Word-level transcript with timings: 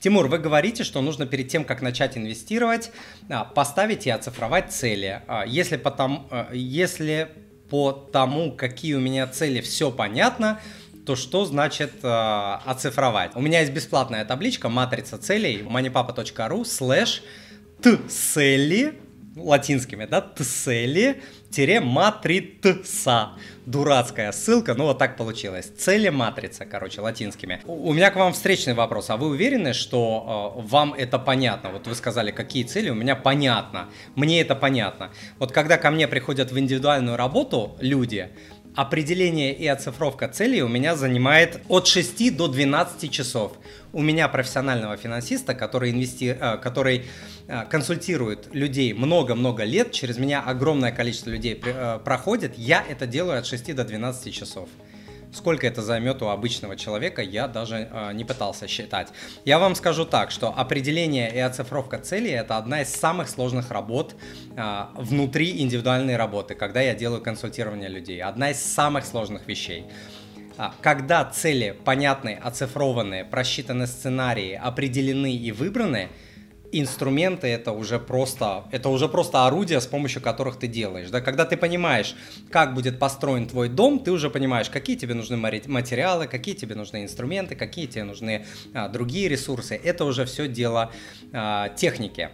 Тимур, 0.00 0.28
вы 0.28 0.38
говорите, 0.38 0.84
что 0.84 1.00
нужно 1.00 1.26
перед 1.26 1.48
тем, 1.48 1.64
как 1.64 1.82
начать 1.82 2.16
инвестировать, 2.16 2.92
а, 3.28 3.42
поставить 3.42 4.06
и 4.06 4.10
оцифровать 4.10 4.70
цели. 4.70 5.22
А, 5.26 5.44
если 5.44 5.76
по, 5.76 5.90
тому, 5.90 6.24
а, 6.30 6.54
если 6.54 7.30
по 7.68 7.90
тому, 7.90 8.52
какие 8.52 8.94
у 8.94 9.00
меня 9.00 9.26
цели, 9.26 9.60
все 9.60 9.90
понятно, 9.90 10.60
то 11.04 11.16
что 11.16 11.44
значит 11.46 11.94
оцифровать? 12.04 13.32
У 13.34 13.40
меня 13.40 13.58
есть 13.58 13.72
бесплатная 13.72 14.24
табличка 14.24 14.68
«Матрица 14.68 15.18
целей» 15.18 15.62
moneypapa.ru 15.62 16.64
слэш 16.64 17.24
тцели 17.82 19.00
латинскими, 19.40 20.04
да, 20.06 20.20
тцели 20.20 21.22
матрица. 21.80 23.30
Дурацкая 23.66 24.32
ссылка, 24.32 24.74
ну 24.74 24.84
вот 24.84 24.98
так 24.98 25.16
получилось. 25.16 25.66
Цели 25.66 26.08
матрица, 26.08 26.64
короче, 26.64 27.02
латинскими. 27.02 27.60
У 27.66 27.92
меня 27.92 28.10
к 28.10 28.16
вам 28.16 28.32
встречный 28.32 28.74
вопрос. 28.74 29.10
А 29.10 29.16
вы 29.16 29.28
уверены, 29.28 29.74
что 29.74 30.54
э, 30.56 30.62
вам 30.66 30.94
это 30.94 31.18
понятно? 31.18 31.70
Вот 31.70 31.86
вы 31.86 31.94
сказали, 31.94 32.30
какие 32.30 32.64
цели, 32.64 32.88
у 32.88 32.94
меня 32.94 33.14
понятно. 33.14 33.88
Мне 34.14 34.40
это 34.40 34.54
понятно. 34.54 35.10
Вот 35.38 35.52
когда 35.52 35.76
ко 35.76 35.90
мне 35.90 36.08
приходят 36.08 36.50
в 36.50 36.58
индивидуальную 36.58 37.16
работу 37.16 37.76
люди, 37.80 38.30
определение 38.74 39.52
и 39.52 39.66
оцифровка 39.66 40.28
целей 40.28 40.62
у 40.62 40.68
меня 40.68 40.94
занимает 40.94 41.60
от 41.68 41.86
6 41.88 42.36
до 42.36 42.46
12 42.46 43.10
часов. 43.10 43.52
У 43.92 44.02
меня 44.02 44.28
профессионального 44.28 44.96
финансиста, 44.96 45.54
который, 45.54 45.90
инвести... 45.90 46.28
Э, 46.28 46.56
который 46.58 47.04
консультирует 47.70 48.54
людей 48.54 48.92
много-много 48.92 49.64
лет, 49.64 49.92
через 49.92 50.18
меня 50.18 50.42
огромное 50.42 50.92
количество 50.92 51.30
людей 51.30 51.58
э, 51.64 51.98
проходит, 52.04 52.58
я 52.58 52.84
это 52.86 53.06
делаю 53.06 53.38
от 53.38 53.46
6 53.46 53.74
до 53.74 53.84
12 53.84 54.34
часов. 54.34 54.68
Сколько 55.32 55.66
это 55.66 55.82
займет 55.82 56.22
у 56.22 56.28
обычного 56.28 56.76
человека, 56.76 57.22
я 57.22 57.48
даже 57.48 57.88
э, 57.90 58.12
не 58.12 58.24
пытался 58.24 58.66
считать. 58.68 59.08
Я 59.46 59.58
вам 59.58 59.74
скажу 59.74 60.04
так, 60.04 60.30
что 60.30 60.52
определение 60.54 61.34
и 61.34 61.38
оцифровка 61.38 61.98
целей 61.98 62.32
это 62.32 62.58
одна 62.58 62.82
из 62.82 62.88
самых 62.88 63.30
сложных 63.30 63.70
работ 63.70 64.14
э, 64.54 64.84
внутри 64.96 65.62
индивидуальной 65.62 66.16
работы, 66.16 66.54
когда 66.54 66.82
я 66.82 66.94
делаю 66.94 67.22
консультирование 67.22 67.88
людей. 67.88 68.22
Одна 68.22 68.50
из 68.50 68.60
самых 68.62 69.06
сложных 69.06 69.46
вещей. 69.46 69.86
А, 70.58 70.74
когда 70.82 71.24
цели 71.24 71.74
понятны, 71.84 72.38
оцифрованы, 72.42 73.24
просчитаны 73.24 73.86
сценарии, 73.86 74.52
определены 74.52 75.34
и 75.34 75.50
выбраны– 75.50 76.08
инструменты 76.72 77.46
это 77.48 77.72
уже 77.72 77.98
просто 77.98 78.64
это 78.72 78.88
уже 78.88 79.08
просто 79.08 79.46
орудия, 79.46 79.80
с 79.80 79.86
помощью 79.86 80.22
которых 80.22 80.58
ты 80.58 80.66
делаешь. 80.66 81.10
Да? 81.10 81.20
Когда 81.20 81.44
ты 81.44 81.56
понимаешь, 81.56 82.14
как 82.50 82.74
будет 82.74 82.98
построен 82.98 83.46
твой 83.46 83.68
дом, 83.68 83.98
ты 83.98 84.10
уже 84.10 84.30
понимаешь, 84.30 84.70
какие 84.70 84.96
тебе 84.96 85.14
нужны 85.14 85.36
материалы, 85.36 86.26
какие 86.26 86.54
тебе 86.54 86.74
нужны 86.74 87.04
инструменты, 87.04 87.54
какие 87.54 87.86
тебе 87.86 88.04
нужны 88.04 88.46
а, 88.74 88.88
другие 88.88 89.28
ресурсы. 89.28 89.80
Это 89.82 90.04
уже 90.04 90.24
все 90.24 90.48
дело 90.48 90.92
а, 91.32 91.68
техники. 91.70 92.30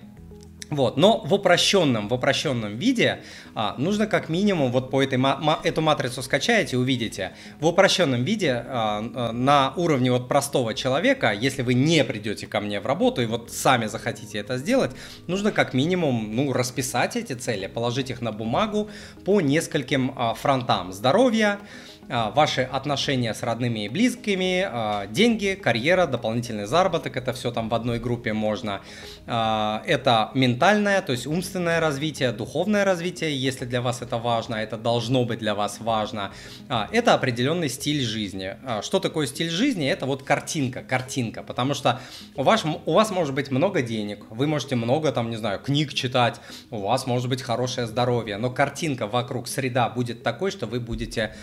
Вот, 0.70 0.96
но 0.96 1.20
в 1.24 1.34
упрощенном, 1.34 2.08
в 2.08 2.14
упрощенном 2.14 2.76
виде 2.76 3.20
а, 3.54 3.74
нужно 3.78 4.06
как 4.06 4.28
минимум 4.28 4.72
вот 4.72 4.90
по 4.90 5.02
этой 5.02 5.18
ма- 5.18 5.60
эту 5.62 5.82
матрицу 5.82 6.22
скачаете, 6.22 6.78
увидите. 6.78 7.32
В 7.60 7.66
упрощенном 7.66 8.24
виде 8.24 8.52
а, 8.52 9.04
а, 9.14 9.32
на 9.32 9.74
уровне 9.76 10.10
вот 10.10 10.26
простого 10.26 10.74
человека, 10.74 11.32
если 11.32 11.62
вы 11.62 11.74
не 11.74 12.02
придете 12.04 12.46
ко 12.46 12.60
мне 12.60 12.80
в 12.80 12.86
работу 12.86 13.22
и 13.22 13.26
вот 13.26 13.50
сами 13.50 13.86
захотите 13.86 14.38
это 14.38 14.56
сделать, 14.56 14.92
нужно 15.26 15.52
как 15.52 15.74
минимум 15.74 16.34
ну 16.34 16.52
расписать 16.52 17.16
эти 17.16 17.34
цели, 17.34 17.66
положить 17.66 18.10
их 18.10 18.20
на 18.20 18.32
бумагу 18.32 18.90
по 19.24 19.40
нескольким 19.40 20.14
а, 20.16 20.34
фронтам: 20.34 20.92
здоровья, 20.92 21.58
а, 22.03 22.03
ваши 22.08 22.62
отношения 22.62 23.34
с 23.34 23.42
родными 23.42 23.84
и 23.86 23.88
близкими, 23.88 24.66
а, 24.66 25.06
деньги, 25.06 25.58
карьера, 25.60 26.06
дополнительный 26.06 26.66
заработок, 26.66 27.16
это 27.16 27.32
все 27.32 27.50
там 27.50 27.68
в 27.68 27.74
одной 27.74 27.98
группе 27.98 28.32
можно. 28.32 28.80
А, 29.26 29.82
это 29.86 30.30
ментальное, 30.34 31.00
то 31.02 31.12
есть 31.12 31.26
умственное 31.26 31.80
развитие, 31.80 32.32
духовное 32.32 32.84
развитие, 32.84 33.36
если 33.36 33.64
для 33.64 33.80
вас 33.80 34.02
это 34.02 34.18
важно, 34.18 34.56
это 34.56 34.76
должно 34.76 35.24
быть 35.24 35.38
для 35.38 35.54
вас 35.54 35.80
важно. 35.80 36.30
Это 36.68 37.14
определенный 37.14 37.68
стиль 37.68 38.02
жизни. 38.02 38.56
Что 38.82 39.00
такое 39.00 39.26
стиль 39.26 39.50
жизни? 39.50 39.88
Это 39.88 40.06
вот 40.06 40.22
картинка, 40.22 40.82
картинка, 40.82 41.42
потому 41.42 41.74
что 41.74 42.00
у 42.34 42.42
вас, 42.42 42.64
у 42.86 42.92
вас 42.92 43.10
может 43.10 43.34
быть 43.34 43.50
много 43.50 43.82
денег, 43.82 44.24
вы 44.30 44.46
можете 44.46 44.76
много 44.76 45.12
там, 45.12 45.30
не 45.30 45.36
знаю, 45.36 45.58
книг 45.60 45.94
читать, 45.94 46.40
у 46.70 46.80
вас 46.80 47.06
может 47.06 47.28
быть 47.28 47.42
хорошее 47.42 47.86
здоровье, 47.86 48.36
но 48.36 48.50
картинка 48.50 49.06
вокруг, 49.06 49.48
среда 49.48 49.88
будет 49.88 50.22
такой, 50.22 50.50
что 50.50 50.66
вы 50.66 50.80
будете 50.80 51.34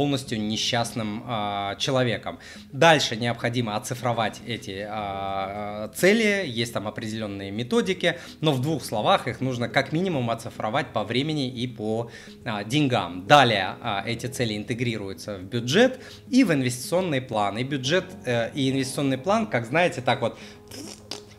полностью 0.00 0.40
несчастным 0.40 1.22
э, 1.28 1.74
человеком. 1.78 2.38
Дальше 2.72 3.16
необходимо 3.16 3.76
оцифровать 3.76 4.40
эти 4.46 4.88
э, 4.88 5.90
цели, 5.94 6.48
есть 6.48 6.72
там 6.72 6.88
определенные 6.88 7.50
методики, 7.50 8.18
но 8.40 8.52
в 8.52 8.62
двух 8.62 8.82
словах 8.82 9.28
их 9.28 9.42
нужно 9.42 9.68
как 9.68 9.92
минимум 9.92 10.30
оцифровать 10.30 10.94
по 10.94 11.04
времени 11.04 11.50
и 11.50 11.66
по 11.66 12.10
э, 12.46 12.64
деньгам. 12.64 13.26
Далее 13.26 13.76
э, 13.82 14.04
эти 14.06 14.24
цели 14.24 14.56
интегрируются 14.56 15.36
в 15.36 15.42
бюджет 15.42 16.00
и 16.30 16.44
в 16.44 16.50
инвестиционный 16.50 17.20
план. 17.20 17.58
И 17.58 17.64
бюджет 17.64 18.06
э, 18.24 18.50
и 18.54 18.70
инвестиционный 18.70 19.18
план, 19.18 19.48
как 19.48 19.66
знаете, 19.66 20.00
так 20.00 20.22
вот 20.22 20.38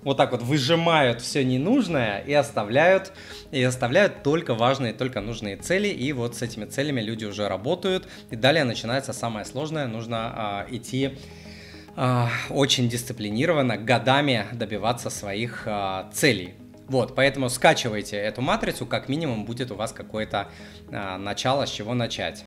вот 0.03 0.17
так 0.17 0.31
вот 0.31 0.41
выжимают 0.41 1.22
все 1.22 1.44
ненужное 1.44 2.19
и 2.19 2.34
оставляют, 2.34 3.13
и 3.51 3.62
оставляют 3.62 4.23
только 4.23 4.56
важные, 4.56 4.94
только 4.94 5.22
нужные 5.22 5.57
цели. 5.57 5.88
И 5.88 6.12
вот 6.13 6.35
с 6.35 6.41
этими 6.41 6.66
целями 6.66 7.01
люди 7.01 7.25
уже 7.25 7.47
работают. 7.47 8.07
И 8.29 8.35
далее 8.35 8.63
начинается 8.63 9.13
самое 9.13 9.45
сложное. 9.45 9.88
Нужно 9.88 10.17
а, 10.17 10.66
идти 10.69 11.17
а, 11.95 12.29
очень 12.50 12.89
дисциплинированно, 12.89 13.78
годами 13.78 14.45
добиваться 14.53 15.09
своих 15.09 15.63
а, 15.66 16.09
целей. 16.13 16.56
Вот, 16.88 17.16
поэтому 17.16 17.47
скачивайте 17.47 18.18
эту 18.18 18.41
матрицу, 18.41 18.85
как 18.85 19.07
минимум 19.07 19.45
будет 19.45 19.72
у 19.72 19.75
вас 19.75 19.94
какое-то 19.94 20.50
а, 20.91 21.18
начало, 21.18 21.66
с 21.66 21.69
чего 21.69 21.94
начать. 21.94 22.39